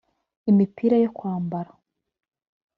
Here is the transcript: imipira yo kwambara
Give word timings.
imipira 0.49 0.95
yo 1.03 1.09
kwambara 1.17 1.71